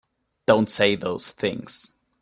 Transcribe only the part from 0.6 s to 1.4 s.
say those